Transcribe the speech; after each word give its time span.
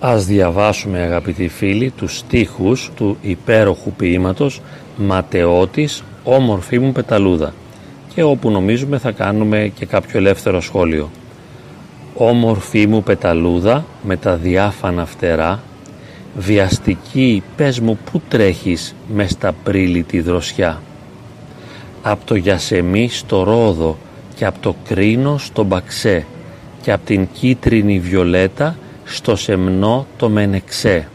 Ας 0.00 0.26
διαβάσουμε 0.26 0.98
αγαπητοί 0.98 1.48
φίλοι 1.48 1.90
τους 1.90 2.16
στίχους 2.16 2.90
του 2.96 3.16
υπέροχου 3.20 3.92
ποίηματος 3.92 4.60
«Ματαιώτης, 4.96 6.02
όμορφή 6.24 6.78
μου 6.78 6.92
πεταλούδα» 6.92 7.54
και 8.14 8.22
όπου 8.22 8.50
νομίζουμε 8.50 8.98
θα 8.98 9.10
κάνουμε 9.10 9.72
και 9.74 9.86
κάποιο 9.86 10.18
ελεύθερο 10.18 10.60
σχόλιο. 10.60 11.10
«Όμορφή 12.14 12.86
μου 12.86 13.02
πεταλούδα 13.02 13.84
με 14.02 14.16
τα 14.16 14.36
διάφανα 14.36 15.06
φτερά, 15.06 15.62
βιαστική 16.36 17.42
πες 17.56 17.80
μου 17.80 17.98
που 18.10 18.22
τρέχεις 18.28 18.94
μες 19.14 19.30
στα 19.30 19.52
πρίλη 19.64 20.02
τη 20.02 20.20
δροσιά. 20.20 20.82
Απ' 22.02 22.24
το 22.24 22.34
Γιασεμί 22.34 23.08
στο 23.08 23.42
Ρόδο 23.42 23.98
και 24.34 24.44
απ' 24.44 24.58
το 24.60 24.74
Κρίνο 24.88 25.38
στο 25.38 25.62
Μπαξέ 25.62 26.26
και 26.82 26.92
απ' 26.92 27.04
την 27.04 27.28
κίτρινη 27.32 27.98
βιολέτα 27.98 28.76
στο 29.08 29.36
σεμνό 29.36 30.06
το 30.16 30.28
μενεξέ. 30.28 31.08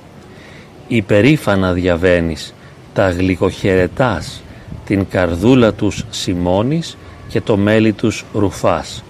Υπερήφανα 0.87 1.73
διαβαίνεις, 1.73 2.53
τα 2.93 3.09
γλυκοχαιρετάς, 3.09 4.41
την 4.85 5.07
καρδούλα 5.09 5.73
τους 5.73 6.05
σημώνεις 6.09 6.97
και 7.27 7.41
το 7.41 7.57
μέλι 7.57 7.93
τους 7.93 8.25
ρουφάς. 8.33 9.03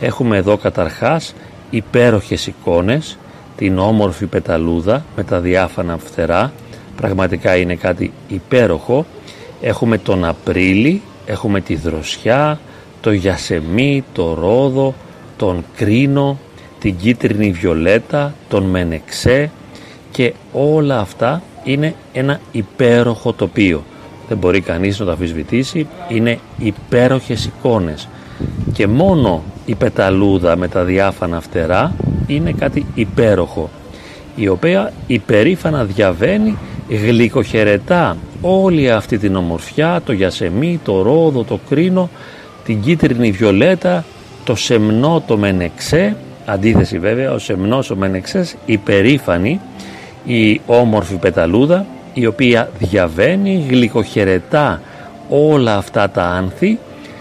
Έχουμε 0.00 0.36
εδώ 0.36 0.56
καταρχάς 0.56 1.34
υπέροχες 1.70 2.46
εικόνες, 2.46 3.18
την 3.56 3.78
όμορφη 3.78 4.26
πεταλούδα 4.26 5.04
με 5.16 5.24
τα 5.24 5.40
διάφανα 5.40 5.98
φτερά, 5.98 6.52
πραγματικά 6.96 7.56
είναι 7.56 7.74
κάτι 7.74 8.12
υπέροχο. 8.28 9.06
Έχουμε 9.60 9.98
τον 9.98 10.24
Απρίλη, 10.24 11.02
έχουμε 11.26 11.60
τη 11.60 11.76
δροσιά, 11.76 12.60
το 13.00 13.12
γιασεμί, 13.12 14.04
το 14.12 14.34
ρόδο, 14.34 14.94
τον 15.36 15.64
κρίνο, 15.76 16.38
την 16.80 16.96
κίτρινη 16.96 17.50
βιολέτα, 17.50 18.34
τον 18.48 18.64
μενεξέ 18.64 19.50
και 20.10 20.32
όλα 20.52 20.98
αυτά 20.98 21.42
είναι 21.64 21.94
ένα 22.12 22.40
υπέροχο 22.52 23.32
τοπίο. 23.32 23.84
Δεν 24.28 24.38
μπορεί 24.38 24.60
κανείς 24.60 24.98
να 24.98 25.04
το 25.04 25.12
αφισβητήσει, 25.12 25.86
είναι 26.08 26.38
υπέροχες 26.58 27.44
εικόνες 27.44 28.08
και 28.72 28.86
μόνο 28.86 29.42
η 29.66 29.74
πεταλούδα 29.74 30.56
με 30.56 30.68
τα 30.68 30.84
διάφανα 30.84 31.40
φτερά 31.40 31.94
είναι 32.26 32.52
κάτι 32.52 32.86
υπέροχο 32.94 33.70
η 34.36 34.48
οποία 34.48 34.92
υπερήφανα 35.06 35.84
διαβαίνει 35.84 36.58
γλυκοχαιρετά 36.88 38.16
όλη 38.40 38.90
αυτή 38.90 39.18
την 39.18 39.36
ομορφιά, 39.36 40.02
το 40.04 40.12
γιασεμί, 40.12 40.80
το 40.84 41.02
ρόδο, 41.02 41.44
το 41.44 41.60
κρίνο, 41.68 42.10
την 42.64 42.80
κίτρινη 42.80 43.30
βιολέτα, 43.30 44.04
το 44.44 44.54
σεμνό, 44.54 45.22
το 45.26 45.36
μενεξέ 45.36 46.16
Αντίθεση 46.52 46.98
βέβαια, 46.98 47.32
ο 47.32 47.38
Σεμνός 47.38 47.90
ο 47.90 47.96
Μενεξές 47.96 48.56
υπερήφανη 48.66 49.60
η 50.24 50.60
όμορφη 50.66 51.14
πεταλούδα 51.14 51.86
η 52.14 52.26
οποία 52.26 52.70
διαβαίνει, 52.78 53.66
γλυκοχαιρετά 53.68 54.80
όλα 55.28 55.76
αυτά 55.76 56.10
τα 56.10 56.24
άνθη 56.24 56.78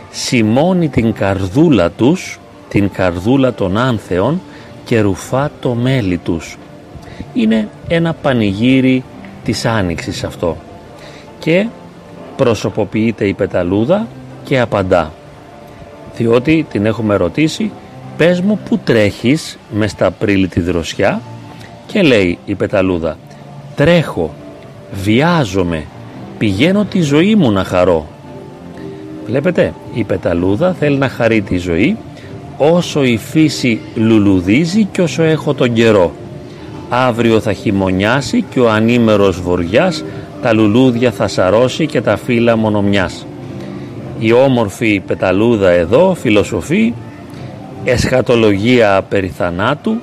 σημώνει 0.09 0.89
την 0.89 1.13
καρδούλα 1.13 1.89
τους, 1.89 2.39
την 2.69 2.91
καρδούλα 2.91 3.53
των 3.53 3.77
άνθεων 3.77 4.41
και 4.85 4.99
ρουφά 4.99 5.51
το 5.61 5.73
μέλι 5.73 6.17
τους. 6.17 6.57
Είναι 7.33 7.67
ένα 7.87 8.13
πανηγύρι 8.13 9.03
της 9.43 9.65
άνοιξης 9.65 10.23
αυτό 10.23 10.57
και 11.39 11.67
προσωποποιείται 12.35 13.25
η 13.25 13.33
πεταλούδα 13.33 14.07
και 14.43 14.59
απαντά 14.59 15.11
διότι 16.15 16.65
την 16.71 16.85
έχουμε 16.85 17.15
ρωτήσει 17.15 17.71
πες 18.19 18.41
μου 18.41 18.59
που 18.69 18.77
τρέχεις 18.77 19.57
μες 19.73 19.91
στα 19.91 20.05
Απρίλη 20.05 20.47
τη 20.47 20.59
δροσιά 20.59 21.21
και 21.85 22.01
λέει 22.01 22.37
η 22.45 22.55
πεταλούδα 22.55 23.17
τρέχω, 23.75 24.33
βιάζομαι, 25.03 25.83
πηγαίνω 26.37 26.85
τη 26.85 27.01
ζωή 27.01 27.35
μου 27.35 27.51
να 27.51 27.63
χαρώ. 27.63 28.07
Βλέπετε, 29.25 29.73
η 29.93 30.03
πεταλούδα 30.03 30.73
θέλει 30.73 30.97
να 30.97 31.09
χαρεί 31.09 31.41
τη 31.41 31.57
ζωή 31.57 31.97
όσο 32.57 33.03
η 33.03 33.17
φύση 33.17 33.79
λουλουδίζει 33.95 34.83
και 34.83 35.01
όσο 35.01 35.23
έχω 35.23 35.53
τον 35.53 35.73
καιρό. 35.73 36.11
Αύριο 36.89 37.39
θα 37.39 37.53
χειμωνιάσει 37.53 38.45
και 38.49 38.59
ο 38.59 38.69
ανήμερος 38.69 39.41
βοριάς 39.41 40.03
τα 40.41 40.53
λουλούδια 40.53 41.11
θα 41.11 41.27
σαρώσει 41.27 41.85
και 41.85 42.01
τα 42.01 42.17
φύλλα 42.17 42.55
μονομιάς. 42.55 43.25
Η 44.19 44.31
όμορφη 44.31 45.01
πεταλούδα 45.07 45.69
εδώ 45.69 46.15
φιλοσοφεί 46.19 46.93
εσχατολογία 47.83 49.05
περί 49.09 49.27
θανάτου 49.27 49.95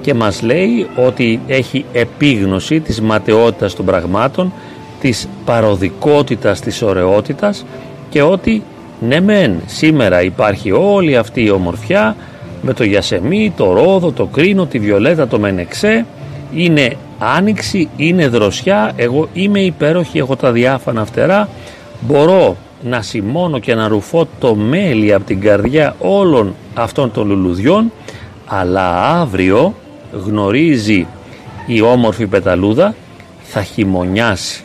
και 0.00 0.14
μας 0.14 0.42
λέει 0.42 0.86
ότι 0.96 1.40
έχει 1.46 1.84
επίγνωση 1.92 2.80
της 2.80 3.00
ματαιότητας 3.00 3.74
των 3.74 3.84
πραγμάτων, 3.84 4.52
της 5.00 5.28
παροδικότητας 5.44 6.60
της 6.60 6.82
ωραιότητας 6.82 7.64
και 8.10 8.22
ότι 8.22 8.62
ναι 9.00 9.20
μεν 9.20 9.60
σήμερα 9.66 10.22
υπάρχει 10.22 10.72
όλη 10.72 11.16
αυτή 11.16 11.44
η 11.44 11.50
ομορφιά 11.50 12.16
με 12.62 12.72
το 12.72 12.84
γιασεμί, 12.84 13.52
το 13.56 13.72
ρόδο, 13.72 14.12
το 14.12 14.26
κρίνο, 14.26 14.66
τη 14.66 14.78
βιολέτα, 14.78 15.28
το 15.28 15.38
μενεξέ. 15.38 16.06
Είναι 16.54 16.96
άνοιξη, 17.18 17.88
είναι 17.96 18.28
δροσιά, 18.28 18.92
εγώ 18.96 19.28
είμαι 19.32 19.60
υπέροχη, 19.60 20.18
έχω 20.18 20.36
τα 20.36 20.52
διάφανα 20.52 21.04
φτερά. 21.04 21.48
Μπορώ 22.00 22.56
να 22.82 23.02
σημώνω 23.02 23.58
και 23.58 23.74
να 23.74 23.88
ρουφώ 23.88 24.28
το 24.38 24.54
μέλι 24.54 25.12
από 25.14 25.24
την 25.24 25.40
καρδιά 25.40 25.96
όλων 25.98 26.54
αυτών 26.74 27.10
των 27.12 27.26
λουλουδιών 27.28 27.92
αλλά 28.46 29.18
αύριο 29.20 29.74
γνωρίζει 30.24 31.06
η 31.66 31.80
όμορφη 31.80 32.26
πεταλούδα 32.26 32.94
θα 33.42 33.62
χειμωνιάσει 33.62 34.64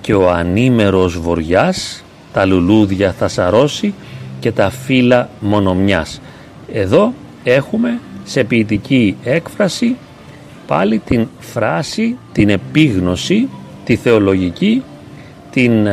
και 0.00 0.14
ο 0.14 0.30
ανήμερος 0.30 1.18
βοριάς 1.18 2.04
τα 2.32 2.44
λουλούδια 2.44 3.12
θα 3.12 3.28
σαρώσει 3.28 3.94
και 4.40 4.52
τα 4.52 4.70
φύλλα 4.70 5.28
μονομιάς. 5.40 6.20
Εδώ 6.72 7.12
έχουμε 7.44 8.00
σε 8.24 8.44
ποιητική 8.44 9.16
έκφραση 9.22 9.96
πάλι 10.66 10.98
την 10.98 11.28
φράση, 11.38 12.16
την 12.32 12.48
επίγνωση, 12.48 13.48
τη 13.84 13.96
θεολογική, 13.96 14.82
την 15.50 15.88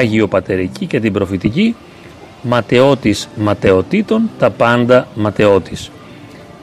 ε, 0.00 0.26
Πατερική 0.28 0.86
και 0.86 1.00
την 1.00 1.12
προφητική 1.12 1.74
ματαιώτης 2.42 3.28
ματαιωτήτων 3.36 4.30
τα 4.38 4.50
πάντα 4.50 5.08
ματαιώτης 5.14 5.90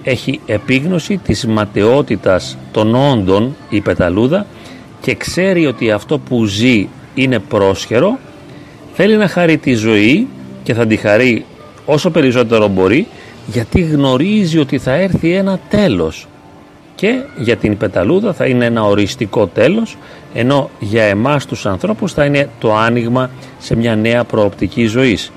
έχει 0.03 0.39
επίγνωση 0.45 1.17
της 1.17 1.45
ματαιότητας 1.45 2.57
των 2.71 2.95
όντων 2.95 3.55
η 3.69 3.81
πεταλούδα 3.81 4.45
και 5.01 5.15
ξέρει 5.15 5.65
ότι 5.65 5.91
αυτό 5.91 6.19
που 6.19 6.45
ζει 6.45 6.87
είναι 7.13 7.39
πρόσχερο 7.39 8.19
θέλει 8.93 9.17
να 9.17 9.27
χαρεί 9.27 9.57
τη 9.57 9.73
ζωή 9.73 10.27
και 10.63 10.73
θα 10.73 10.87
τη 10.87 10.95
χαρεί 10.95 11.45
όσο 11.85 12.09
περισσότερο 12.09 12.67
μπορεί 12.67 13.07
γιατί 13.47 13.81
γνωρίζει 13.81 14.59
ότι 14.59 14.77
θα 14.77 14.91
έρθει 14.91 15.33
ένα 15.33 15.59
τέλος 15.69 16.27
και 17.01 17.21
για 17.37 17.57
την 17.57 17.77
πεταλούδα 17.77 18.33
θα 18.33 18.45
είναι 18.45 18.65
ένα 18.65 18.83
οριστικό 18.83 19.47
τέλος 19.47 19.97
ενώ 20.33 20.69
για 20.79 21.03
εμάς 21.03 21.45
τους 21.45 21.65
ανθρώπους 21.65 22.13
θα 22.13 22.25
είναι 22.25 22.49
το 22.59 22.75
άνοιγμα 22.75 23.29
σε 23.59 23.75
μια 23.75 23.95
νέα 23.95 24.23
προοπτική 24.23 24.85
ζωής 24.85 25.31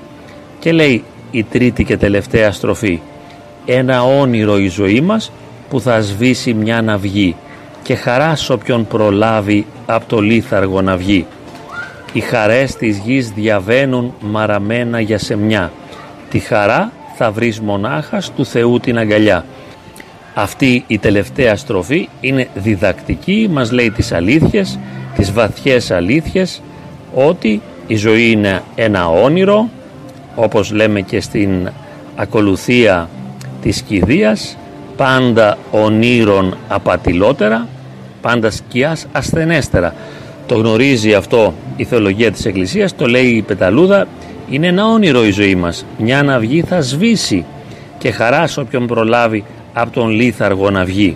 και 0.59 0.71
λέει 0.71 1.03
η 1.31 1.43
τρίτη 1.43 1.83
και 1.83 1.97
τελευταία 1.97 2.51
στροφή 2.51 2.99
ένα 3.65 4.03
όνειρο 4.03 4.57
η 4.57 4.67
ζωή 4.67 5.01
μας 5.01 5.31
που 5.69 5.81
θα 5.81 6.01
σβήσει 6.01 6.53
μια 6.53 6.81
ναυγή 6.81 7.35
και 7.83 7.95
χαρά 7.95 8.35
σ' 8.35 8.49
όποιον 8.49 8.87
προλάβει 8.87 9.65
από 9.85 10.05
το 10.07 10.19
λίθαργο 10.19 10.81
να 10.81 10.97
βγει. 10.97 11.25
Οι 12.13 12.19
χαρές 12.19 12.75
της 12.75 12.97
γης 12.97 13.29
διαβαίνουν 13.29 14.13
μαραμένα 14.19 14.99
για 14.99 15.17
σεμιά. 15.17 15.71
Τη 16.29 16.39
χαρά 16.39 16.91
θα 17.15 17.31
βρεις 17.31 17.59
μονάχας 17.59 18.31
του 18.31 18.45
Θεού 18.45 18.79
την 18.79 18.97
αγκαλιά. 18.97 19.45
Αυτή 20.37 20.83
η 20.87 20.97
τελευταία 20.97 21.55
στροφή 21.55 22.09
είναι 22.21 22.47
διδακτική, 22.53 23.47
μας 23.51 23.71
λέει 23.71 23.91
τις 23.91 24.11
αλήθειες, 24.11 24.79
τις 25.15 25.31
βαθιές 25.31 25.91
αλήθειες, 25.91 26.61
ότι 27.13 27.61
η 27.87 27.95
ζωή 27.95 28.31
είναι 28.31 28.61
ένα 28.75 29.09
όνειρο, 29.09 29.69
όπως 30.35 30.71
λέμε 30.71 31.01
και 31.01 31.21
στην 31.21 31.69
ακολουθία 32.15 33.09
της 33.61 33.81
κηδείας, 33.81 34.57
πάντα 34.97 35.57
ονείρων 35.71 36.57
απατηλότερα, 36.67 37.67
πάντα 38.21 38.49
σκιάς 38.49 39.07
ασθενέστερα. 39.11 39.93
Το 40.45 40.55
γνωρίζει 40.55 41.13
αυτό 41.13 41.53
η 41.75 41.83
θεολογία 41.83 42.31
της 42.31 42.45
Εκκλησίας, 42.45 42.95
το 42.95 43.07
λέει 43.07 43.27
η 43.27 43.41
Πεταλούδα, 43.41 44.07
είναι 44.49 44.67
ένα 44.67 44.85
όνειρο 44.85 45.25
η 45.25 45.31
ζωή 45.31 45.55
μας. 45.55 45.85
Μια 45.97 46.23
ναυγή 46.23 46.61
θα 46.61 46.81
σβήσει 46.81 47.45
και 47.97 48.11
χαράς 48.11 48.57
όποιον 48.57 48.87
προλάβει 48.87 49.43
από 49.77 49.91
τον 49.91 50.09
λίθαργο 50.09 50.69
να 50.69 50.85
βγει. 50.85 51.15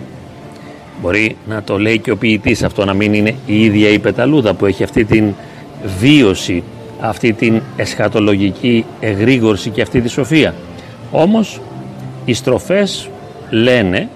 Μπορεί 1.00 1.36
να 1.48 1.62
το 1.62 1.78
λέει 1.78 1.98
και 1.98 2.10
ο 2.10 2.16
ποιητής 2.16 2.62
αυτό 2.62 2.84
να 2.84 2.94
μην 2.94 3.14
είναι 3.14 3.34
η 3.46 3.64
ίδια 3.64 3.88
η 3.88 3.98
πεταλούδα 3.98 4.54
που 4.54 4.66
έχει 4.66 4.82
αυτή 4.82 5.04
την 5.04 5.34
βίωση, 5.98 6.62
αυτή 7.00 7.32
την 7.32 7.60
εσχατολογική 7.76 8.84
εγρήγορση 9.00 9.70
και 9.70 9.82
αυτή 9.82 10.00
τη 10.00 10.08
σοφία. 10.08 10.54
Όμως 11.10 11.60
οι 12.24 12.32
στροφές 12.32 13.08
λένε, 13.50 14.08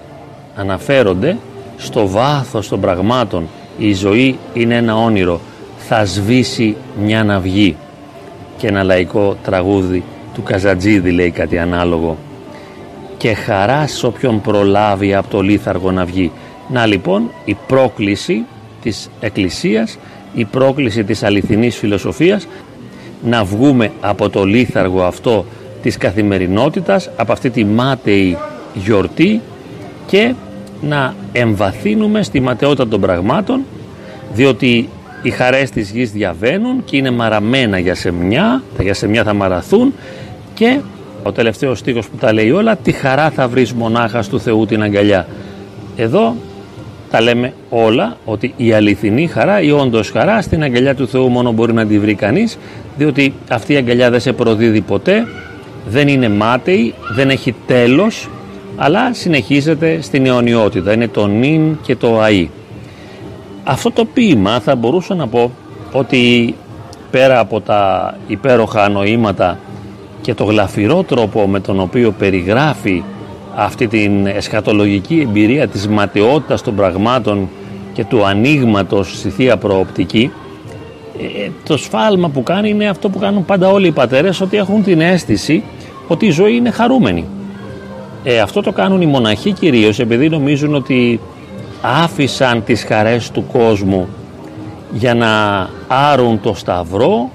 αναφέρονται 0.55 1.37
στο 1.77 2.07
βάθος 2.07 2.67
των 2.67 2.79
πραγμάτων 2.81 3.47
η 3.77 3.93
ζωή 3.93 4.37
είναι 4.53 4.75
ένα 4.75 4.95
όνειρο 4.95 5.39
θα 5.77 6.05
σβήσει 6.05 6.75
μια 7.03 7.23
ναυγή 7.23 7.75
και 8.57 8.67
ένα 8.67 8.83
λαϊκό 8.83 9.37
τραγούδι 9.43 10.03
του 10.33 10.43
Καζατζίδη 10.43 11.11
λέει 11.11 11.31
κάτι 11.31 11.57
ανάλογο 11.57 12.17
και 13.17 13.33
χαρά 13.33 13.87
σε 13.87 14.05
όποιον 14.05 14.41
προλάβει 14.41 15.13
από 15.13 15.27
το 15.27 15.41
λίθαργο 15.41 15.91
να 15.91 16.05
βγει. 16.05 16.31
Να 16.69 16.85
λοιπόν 16.85 17.31
η 17.45 17.57
πρόκληση 17.67 18.43
της 18.81 19.09
Εκκλησίας 19.19 19.97
η 20.35 20.45
πρόκληση 20.45 21.03
της 21.03 21.23
αληθινής 21.23 21.77
φιλοσοφίας 21.77 22.47
να 23.23 23.43
βγούμε 23.43 23.91
από 24.01 24.29
το 24.29 24.43
λίθαργο 24.43 25.03
αυτό 25.03 25.45
της 25.81 25.97
καθημερινότητας 25.97 27.09
από 27.15 27.31
αυτή 27.31 27.49
τη 27.49 27.65
μάταιη 27.65 28.37
γιορτή 28.73 29.41
και 30.07 30.33
να 30.81 31.15
εμβαθύνουμε 31.31 32.23
στη 32.23 32.39
ματαιότητα 32.39 32.87
των 32.87 33.01
πραγμάτων 33.01 33.61
διότι 34.33 34.89
οι 35.21 35.29
χαρές 35.29 35.69
της 35.69 35.91
γης 35.91 36.11
διαβαίνουν 36.11 36.83
και 36.83 36.97
είναι 36.97 37.11
μαραμένα 37.11 37.79
για 37.79 37.95
σεμιά, 37.95 38.63
τα 38.77 38.83
για 38.83 38.93
σεμιά 38.93 39.23
θα 39.23 39.33
μαραθούν 39.33 39.93
και 40.53 40.79
ο 41.27 41.31
τελευταίος 41.31 41.79
στίχος 41.79 42.09
που 42.09 42.17
τα 42.17 42.33
λέει 42.33 42.51
όλα 42.51 42.75
τη 42.75 42.91
χαρά 42.91 43.29
θα 43.29 43.47
βρεις 43.47 43.73
μονάχας 43.73 44.27
του 44.27 44.39
Θεού 44.39 44.65
την 44.65 44.83
αγκαλιά. 44.83 45.27
Εδώ 45.95 46.35
τα 47.09 47.21
λέμε 47.21 47.53
όλα 47.69 48.17
ότι 48.25 48.53
η 48.57 48.73
αληθινή 48.73 49.27
χαρά, 49.27 49.61
η 49.61 49.71
όντως 49.71 50.09
χαρά 50.09 50.41
στην 50.41 50.63
αγκαλιά 50.63 50.95
του 50.95 51.07
Θεού 51.07 51.29
μόνο 51.29 51.51
μπορεί 51.51 51.73
να 51.73 51.85
τη 51.85 51.99
βρει 51.99 52.13
κανείς 52.13 52.57
διότι 52.97 53.33
αυτή 53.49 53.73
η 53.73 53.75
αγκαλιά 53.75 54.09
δεν 54.09 54.19
σε 54.19 54.33
προδίδει 54.33 54.81
ποτέ, 54.81 55.27
δεν 55.87 56.07
είναι 56.07 56.29
μάταιη, 56.29 56.93
δεν 57.15 57.29
έχει 57.29 57.55
τέλος 57.67 58.29
αλλά 58.75 59.13
συνεχίζεται 59.13 60.01
στην 60.01 60.25
αιωνιότητα, 60.25 60.93
είναι 60.93 61.07
το 61.07 61.27
νυν 61.27 61.77
και 61.81 61.95
το 61.95 62.23
αΐ. 62.23 62.47
Αυτό 63.63 63.91
το 63.91 64.05
ποίημα 64.05 64.59
θα 64.59 64.75
μπορούσα 64.75 65.15
να 65.15 65.27
πω 65.27 65.51
ότι 65.91 66.55
πέρα 67.11 67.39
από 67.39 67.61
τα 67.61 68.13
υπέροχα 68.27 68.89
νοήματα 68.89 69.57
και 70.25 70.33
το 70.33 70.43
γλαφυρό 70.43 71.03
τρόπο 71.03 71.47
με 71.47 71.59
τον 71.59 71.79
οποίο 71.79 72.11
περιγράφει 72.11 73.03
αυτή 73.55 73.87
την 73.87 74.25
εσχατολογική 74.25 75.19
εμπειρία 75.27 75.67
της 75.67 75.87
ματαιότητας 75.87 76.61
των 76.61 76.75
πραγμάτων 76.75 77.49
και 77.93 78.05
του 78.05 78.25
ανοίγματος 78.25 79.17
στη 79.17 79.29
Θεία 79.29 79.57
Προοπτική 79.57 80.31
ε, 81.19 81.49
το 81.67 81.77
σφάλμα 81.77 82.29
που 82.29 82.43
κάνει 82.43 82.69
είναι 82.69 82.87
αυτό 82.87 83.09
που 83.09 83.19
κάνουν 83.19 83.45
πάντα 83.45 83.69
όλοι 83.69 83.87
οι 83.87 83.91
πατέρες 83.91 84.41
ότι 84.41 84.57
έχουν 84.57 84.83
την 84.83 85.01
αίσθηση 85.01 85.63
ότι 86.07 86.25
η 86.25 86.31
ζωή 86.31 86.55
είναι 86.55 86.71
χαρούμενη. 86.71 87.25
Ε, 88.23 88.39
αυτό 88.39 88.61
το 88.61 88.71
κάνουν 88.71 89.01
οι 89.01 89.05
μοναχοί 89.05 89.51
κυρίως 89.51 89.99
επειδή 89.99 90.29
νομίζουν 90.29 90.75
ότι 90.75 91.19
άφησαν 91.81 92.63
τις 92.63 92.83
χαρές 92.83 93.31
του 93.31 93.45
κόσμου 93.51 94.07
για 94.91 95.13
να 95.13 95.29
άρουν 95.87 96.41
το 96.41 96.53
σταυρό 96.53 97.29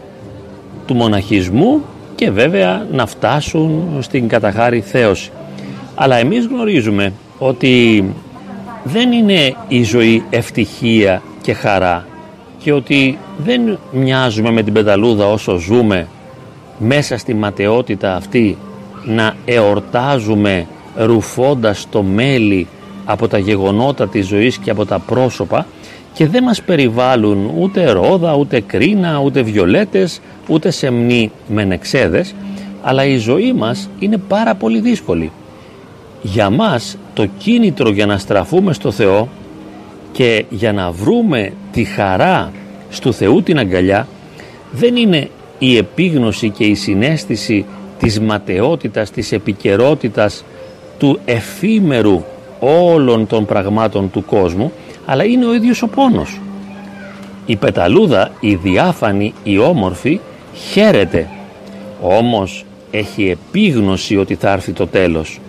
του 0.86 0.94
μοναχισμού 0.94 1.82
και 2.20 2.30
βέβαια 2.30 2.86
να 2.92 3.06
φτάσουν 3.06 3.98
στην 4.00 4.28
καταχάρη 4.28 4.80
θέωση. 4.80 5.30
Αλλά 5.94 6.16
εμείς 6.16 6.46
γνωρίζουμε 6.46 7.12
ότι 7.38 8.04
δεν 8.84 9.12
είναι 9.12 9.54
η 9.68 9.82
ζωή 9.82 10.24
ευτυχία 10.30 11.22
και 11.40 11.52
χαρά 11.52 12.06
και 12.58 12.72
ότι 12.72 13.18
δεν 13.38 13.78
μοιάζουμε 13.90 14.50
με 14.50 14.62
την 14.62 14.72
πεταλούδα 14.72 15.26
όσο 15.26 15.56
ζούμε 15.56 16.06
μέσα 16.78 17.16
στη 17.16 17.34
ματαιότητα 17.34 18.14
αυτή 18.14 18.56
να 19.04 19.34
εορτάζουμε 19.44 20.66
ρουφώντας 20.96 21.86
το 21.90 22.02
μέλι 22.02 22.66
από 23.04 23.28
τα 23.28 23.38
γεγονότα 23.38 24.08
της 24.08 24.26
ζωής 24.26 24.58
και 24.58 24.70
από 24.70 24.86
τα 24.86 24.98
πρόσωπα 24.98 25.66
και 26.20 26.26
δεν 26.26 26.42
μας 26.42 26.62
περιβάλλουν 26.62 27.50
ούτε 27.58 27.90
ρόδα, 27.90 28.34
ούτε 28.34 28.60
κρίνα, 28.60 29.20
ούτε 29.24 29.42
βιολέτες, 29.42 30.20
ούτε 30.48 30.70
σεμνοί 30.70 31.30
μενεξέδες, 31.48 32.34
αλλά 32.82 33.04
η 33.04 33.16
ζωή 33.16 33.52
μας 33.52 33.88
είναι 33.98 34.16
πάρα 34.16 34.54
πολύ 34.54 34.80
δύσκολη. 34.80 35.32
Για 36.22 36.50
μας 36.50 36.96
το 37.14 37.26
κίνητρο 37.38 37.90
για 37.90 38.06
να 38.06 38.18
στραφούμε 38.18 38.72
στο 38.72 38.90
Θεό 38.90 39.28
και 40.12 40.44
για 40.50 40.72
να 40.72 40.90
βρούμε 40.90 41.52
τη 41.72 41.84
χαρά 41.84 42.52
στο 42.90 43.12
Θεού 43.12 43.42
την 43.42 43.58
αγκαλιά 43.58 44.08
δεν 44.72 44.96
είναι 44.96 45.28
η 45.58 45.76
επίγνωση 45.76 46.50
και 46.50 46.64
η 46.64 46.74
συνέστηση 46.74 47.64
της 47.98 48.20
ματαιότητας, 48.20 49.10
της 49.10 49.32
επικαιρότητας 49.32 50.44
του 50.98 51.18
εφήμερου 51.24 52.24
όλων 52.60 53.26
των 53.26 53.46
πραγμάτων 53.46 54.10
του 54.10 54.24
κόσμου 54.24 54.72
αλλά 55.06 55.24
είναι 55.24 55.46
ο 55.46 55.54
ίδιος 55.54 55.82
ο 55.82 55.88
πόνος. 55.88 56.40
Η 57.46 57.56
πεταλούδα, 57.56 58.30
η 58.40 58.54
διάφανη, 58.54 59.34
η 59.42 59.58
όμορφη 59.58 60.20
χαίρεται 60.70 61.28
όμως 62.02 62.64
έχει 62.90 63.30
επίγνωση 63.30 64.16
ότι 64.16 64.34
θα 64.34 64.52
έρθει 64.52 64.72
το 64.72 64.86
τέλος 64.86 65.40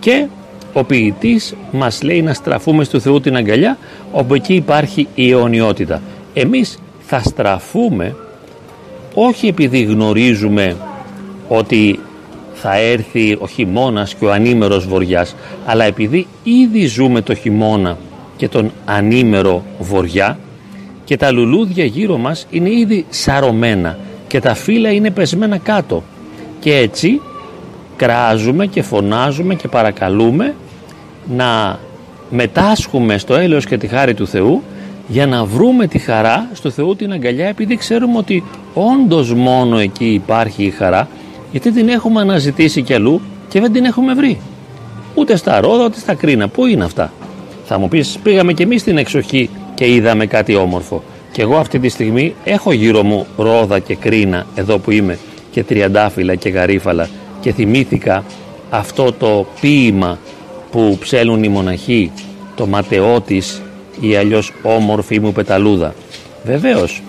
και 0.00 0.26
ο 0.72 0.84
ποιητής 0.84 1.54
μας 1.72 2.02
λέει 2.02 2.22
να 2.22 2.34
στραφούμε 2.34 2.84
στο 2.84 3.00
Θεού 3.00 3.20
την 3.20 3.36
αγκαλιά 3.36 3.78
όπου 4.12 4.34
εκεί 4.34 4.54
υπάρχει 4.54 5.08
η 5.14 5.30
αιωνιότητα. 5.30 6.02
Εμείς 6.34 6.78
θα 7.00 7.18
στραφούμε 7.18 8.14
όχι 9.14 9.46
επειδή 9.46 9.82
γνωρίζουμε 9.82 10.76
ότι 11.48 11.98
θα 12.54 12.76
έρθει 12.78 13.36
ο 13.40 13.46
χειμώνας 13.46 14.14
και 14.14 14.24
ο 14.24 14.32
ανήμερος 14.32 14.86
βοριάς 14.86 15.34
αλλά 15.66 15.84
επειδή 15.84 16.26
ήδη 16.42 16.86
ζούμε 16.86 17.20
το 17.20 17.34
χειμώνα 17.34 17.96
και 18.36 18.48
τον 18.48 18.72
ανήμερο 18.84 19.62
βοριά 19.78 20.38
και 21.04 21.16
τα 21.16 21.30
λουλούδια 21.30 21.84
γύρω 21.84 22.16
μας 22.16 22.46
είναι 22.50 22.70
ήδη 22.70 23.06
σαρωμένα 23.08 23.98
και 24.26 24.40
τα 24.40 24.54
φύλλα 24.54 24.90
είναι 24.90 25.10
πεσμένα 25.10 25.58
κάτω 25.58 26.02
και 26.60 26.76
έτσι 26.76 27.20
κράζουμε 27.96 28.66
και 28.66 28.82
φωνάζουμε 28.82 29.54
και 29.54 29.68
παρακαλούμε 29.68 30.54
να 31.36 31.78
μετάσχουμε 32.30 33.18
στο 33.18 33.34
έλεος 33.34 33.66
και 33.66 33.78
τη 33.78 33.86
χάρη 33.86 34.14
του 34.14 34.26
Θεού 34.26 34.62
για 35.08 35.26
να 35.26 35.44
βρούμε 35.44 35.86
τη 35.86 35.98
χαρά 35.98 36.48
στο 36.52 36.70
Θεού 36.70 36.96
την 36.96 37.12
αγκαλιά 37.12 37.46
επειδή 37.46 37.76
ξέρουμε 37.76 38.18
ότι 38.18 38.44
όντως 38.74 39.34
μόνο 39.34 39.78
εκεί 39.78 40.06
υπάρχει 40.06 40.64
η 40.64 40.70
χαρά 40.70 41.08
γιατί 41.50 41.72
την 41.72 41.88
έχουμε 41.88 42.20
αναζητήσει 42.20 42.82
κι 42.82 42.94
αλλού 42.94 43.20
και 43.48 43.60
δεν 43.60 43.72
την 43.72 43.84
έχουμε 43.84 44.14
βρει. 44.14 44.40
Ούτε 45.14 45.36
στα 45.36 45.60
ρόδα 45.60 45.84
ούτε 45.84 45.98
στα 45.98 46.14
κρίνα. 46.14 46.48
Πού 46.48 46.66
είναι 46.66 46.84
αυτά; 46.84 47.12
Θα 47.66 47.78
μου 47.78 47.88
πεις 47.88 48.18
πήγαμε 48.22 48.52
κι 48.52 48.62
εμείς 48.62 48.80
στην 48.80 48.98
εξοχή 48.98 49.50
και 49.74 49.92
είδαμε 49.92 50.26
κάτι 50.26 50.54
όμορφο. 50.54 51.02
Και 51.32 51.42
εγώ 51.42 51.56
αυτή 51.56 51.78
τη 51.78 51.88
στιγμή 51.88 52.34
έχω 52.44 52.72
γύρω 52.72 53.02
μου 53.02 53.26
ρόδα 53.36 53.78
και 53.78 53.94
κρίνα 53.94 54.46
εδώ 54.54 54.78
που 54.78 54.90
είμαι 54.90 55.18
και 55.50 55.64
τριαντάφυλλα 55.64 56.34
και 56.34 56.48
γαρίφαλα 56.48 57.08
και 57.40 57.52
θυμήθηκα 57.52 58.24
αυτό 58.70 59.12
το 59.12 59.46
ποίημα 59.60 60.18
που 60.70 60.96
ψέλουν 61.00 61.42
οι 61.42 61.48
μοναχοί 61.48 62.10
το 62.54 62.66
ματαιώτης 62.66 63.62
ή 64.00 64.16
αλλιώς 64.16 64.52
όμορφη 64.62 65.20
μου 65.20 65.32
πεταλούδα. 65.32 65.94
Βεβαίως 66.44 67.02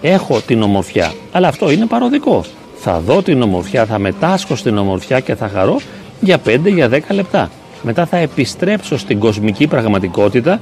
έχω 0.00 0.40
την 0.40 0.62
ομορφιά 0.62 1.12
αλλά 1.32 1.48
αυτό 1.48 1.70
είναι 1.70 1.86
παροδικό 1.86 2.44
θα 2.88 3.00
δω 3.00 3.22
την 3.22 3.42
ομορφιά, 3.42 3.86
θα 3.86 3.98
μετάσχω 3.98 4.56
στην 4.56 4.78
ομορφιά 4.78 5.20
και 5.20 5.34
θα 5.34 5.48
χαρώ 5.48 5.80
για 6.20 6.38
5 6.46 6.58
για 6.64 6.88
10 6.88 7.00
λεπτά. 7.10 7.50
Μετά 7.82 8.06
θα 8.06 8.16
επιστρέψω 8.16 8.98
στην 8.98 9.18
κοσμική 9.18 9.66
πραγματικότητα 9.66 10.60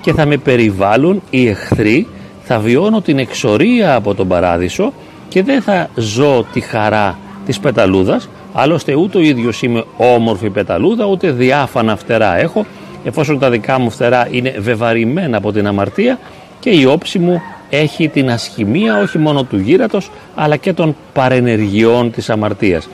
και 0.00 0.12
θα 0.12 0.26
με 0.26 0.36
περιβάλλουν 0.36 1.22
οι 1.30 1.48
εχθροί, 1.48 2.06
θα 2.42 2.58
βιώνω 2.58 3.00
την 3.00 3.18
εξορία 3.18 3.94
από 3.94 4.14
τον 4.14 4.28
παράδεισο 4.28 4.92
και 5.28 5.42
δεν 5.42 5.62
θα 5.62 5.88
ζω 5.94 6.46
τη 6.52 6.60
χαρά 6.60 7.18
της 7.46 7.60
πεταλούδας, 7.60 8.28
άλλωστε 8.52 8.94
ούτε 8.94 9.18
ο 9.18 9.20
ίδιος 9.20 9.62
είμαι 9.62 9.84
όμορφη 9.96 10.50
πεταλούδα, 10.50 11.04
ούτε 11.04 11.30
διάφανα 11.30 11.96
φτερά 11.96 12.38
έχω, 12.38 12.66
εφόσον 13.04 13.38
τα 13.38 13.50
δικά 13.50 13.78
μου 13.78 13.90
φτερά 13.90 14.28
είναι 14.30 14.54
βεβαρημένα 14.58 15.36
από 15.36 15.52
την 15.52 15.66
αμαρτία 15.66 16.18
και 16.60 16.70
η 16.70 16.84
όψη 16.84 17.18
μου 17.18 17.42
έχει 17.70 18.08
την 18.08 18.30
ασχημία 18.30 19.00
όχι 19.00 19.18
μόνο 19.18 19.44
του 19.44 19.58
γύρατος 19.58 20.10
αλλά 20.34 20.56
και 20.56 20.72
των 20.72 20.96
παρενεργειών 21.12 22.10
της 22.10 22.30
αμαρτίας. 22.30 22.88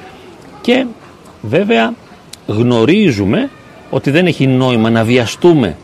Και 0.61 0.87
βέβαια 1.43 1.95
γνωρίζουμε 2.47 3.51
ότι 3.95 4.11
δεν 4.11 4.27
έχει 4.27 4.47
νόημα 4.47 4.91
να 4.91 5.05
βιαστούμε 5.05 5.77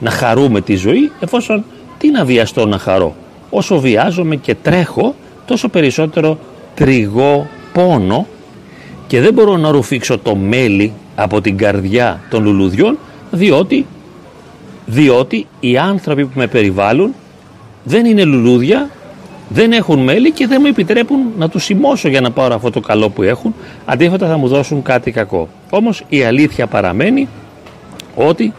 να 0.00 0.10
χαρούμε 0.10 0.60
τη 0.60 0.76
ζωή 0.76 1.10
εφόσον 1.20 1.64
τι 1.98 2.10
να 2.10 2.24
βιαστώ 2.24 2.66
να 2.66 2.78
χαρώ. 2.78 3.14
Όσο 3.50 3.80
βιάζομαι 3.80 4.36
και 4.36 4.54
τρέχω 4.54 5.14
τόσο 5.46 5.68
περισσότερο 5.68 6.38
τριγώ 6.74 7.46
πόνο 7.72 8.26
και 9.06 9.20
δεν 9.20 9.32
μπορώ 9.32 9.56
να 9.56 9.70
ρουφήξω 9.70 10.18
το 10.18 10.36
μέλι 10.36 10.92
από 11.16 11.40
την 11.40 11.56
καρδιά 11.56 12.20
των 12.30 12.42
λουλουδιών 12.42 12.98
διότι, 13.30 13.86
διότι 14.86 15.46
οι 15.60 15.78
άνθρωποι 15.78 16.24
που 16.24 16.38
με 16.38 16.46
περιβάλλουν 16.46 17.14
δεν 17.84 18.04
είναι 18.04 18.24
λουλούδια, 18.24 18.90
δεν 19.48 19.72
έχουν 19.72 19.98
μέλη 19.98 20.30
και 20.30 20.46
δεν 20.46 20.58
μου 20.60 20.66
επιτρέπουν 20.66 21.18
να 21.38 21.48
τους 21.48 21.64
σημώσω 21.64 22.08
για 22.08 22.20
να 22.20 22.30
πάρω 22.30 22.54
αυτό 22.54 22.70
το 22.70 22.80
καλό 22.80 23.08
που 23.08 23.22
έχουν, 23.22 23.54
αντίθετα 23.84 24.28
θα 24.28 24.36
μου 24.36 24.48
δώσουν 24.48 24.82
κάτι 24.82 25.10
κακό. 25.10 25.48
Όμως 25.70 26.04
η 26.08 26.22
αλήθεια 26.22 26.66
παραμένει 26.66 27.28
ότι 28.16 28.52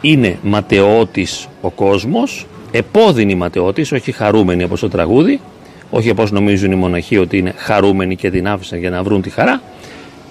είναι 0.00 0.38
ματαιώτης 0.42 1.48
ο 1.60 1.70
κόσμος, 1.70 2.46
επώδυνη 2.70 3.34
ματαιώτης, 3.34 3.92
όχι 3.92 4.12
χαρούμενη 4.12 4.64
όπως 4.64 4.80
το 4.80 4.88
τραγούδι, 4.88 5.40
όχι 5.90 6.10
όπως 6.10 6.30
νομίζουν 6.30 6.72
οι 6.72 6.74
μοναχοί 6.74 7.18
ότι 7.18 7.38
είναι 7.38 7.54
χαρούμενοι 7.56 8.16
και 8.16 8.30
την 8.30 8.48
άφησαν 8.48 8.78
για 8.78 8.90
να 8.90 9.02
βρουν 9.02 9.22
τη 9.22 9.30
χαρά, 9.30 9.62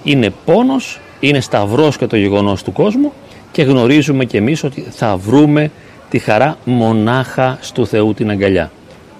είναι 0.04 0.32
πόνος, 0.44 1.00
είναι 1.20 1.40
σταυρός 1.40 1.96
και 1.96 2.06
το 2.06 2.16
γεγονός 2.16 2.62
του 2.62 2.72
κόσμου 2.72 3.12
και 3.52 3.62
γνωρίζουμε 3.62 4.24
κι 4.24 4.36
εμείς 4.36 4.64
ότι 4.64 4.80
θα 4.80 5.16
βρούμε 5.16 5.70
τη 6.10 6.18
χαρά 6.18 6.56
μονάχα 6.64 7.58
στο 7.60 7.84
Θεού 7.84 8.14
την 8.14 8.30
αγκαλιά. 8.30 8.70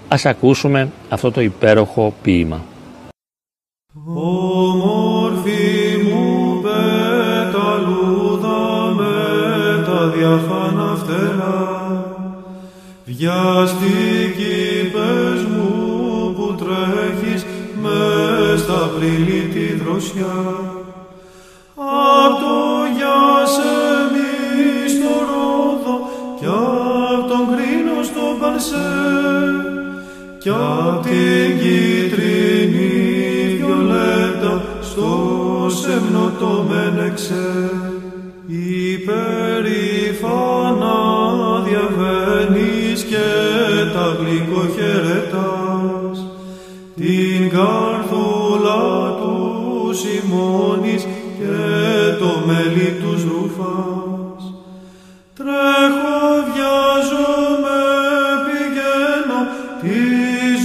Ας 0.09 0.27
ακούσουμε 0.27 0.89
αυτό 1.09 1.31
το 1.31 1.41
υπέροχο 1.41 2.15
ποίημα. 2.23 2.61
Βιαστική 13.21 14.91
πες 14.93 15.43
μου 15.45 16.35
που 16.35 16.55
τρέχεις 16.55 17.47
μες 17.83 18.61
στα 18.61 18.91
πλήλη 18.97 19.43
τη 19.53 19.75
δροσιά. 19.75 20.39
Απ' 21.75 22.39
το 22.41 22.59
γεια 22.97 23.47
σε 23.55 23.73
μη 24.13 24.89
στο 24.89 25.13
ρόδο 25.29 25.95
κι 26.39 26.47
απ' 26.47 27.29
τον 27.29 27.45
κρίνο 27.51 28.03
στο 28.03 28.25
Παρσέ 28.41 28.93
κι 30.39 30.49
απ' 30.49 31.03
την 31.03 31.59
κίτρινη 31.61 32.93
βιολέτα 33.57 34.63
στο 34.83 35.11
σεμνό 35.69 36.33
το 36.39 36.67
μένεξε 36.69 37.71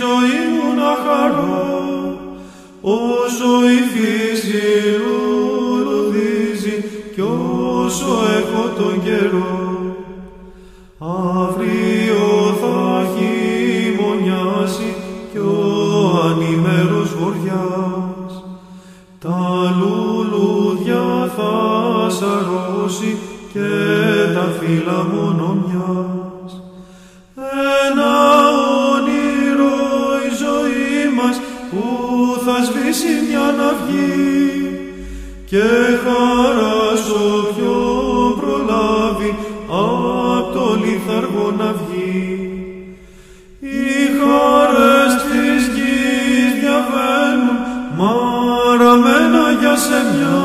ζωή 0.06 0.40
μου 0.54 0.68
να 0.80 0.92
χαρώ, 1.04 1.66
όσο 2.82 3.50
η 3.78 3.80
φύση 3.92 4.66
λουλουδίζει 5.02 6.76
κι 7.14 7.22
όσο 7.22 8.12
έχω 8.40 8.64
τον 8.78 8.96
καιρό. 9.04 9.56
Αύριο 10.98 12.24
θα 12.62 12.78
χειμωνιάσει 13.14 14.90
κι 15.32 15.38
ο 15.38 15.42
ανήμερος 16.30 17.10
βοριάς 17.20 18.16
τα 19.26 19.76
λουλούδια 19.80 21.32
θα 21.36 21.54
σαρώσει 22.10 23.18
και 23.54 23.70
τα 24.34 24.46
φύλλα 24.60 25.04
μόνο 25.14 25.58
μιας. 25.66 26.35
Σβήσει 33.46 33.52
μια 33.52 33.52
να 33.52 33.74
βγει 33.86 34.80
και 35.46 35.64
χαράσω 36.04 37.48
πιο 37.56 38.38
προλάβει 38.40 39.36
απ' 39.70 40.54
το 40.54 40.78
λιθαργό 40.84 41.54
να 41.58 41.74
βγει. 41.74 42.50
Οι 43.60 43.96
χαρές 44.20 45.14
της 45.24 45.68
γης 45.76 46.60
διαβαίνουν 46.60 47.58
μαραμένα 47.98 49.52
για 49.60 49.76
σεμιά. 49.76 50.45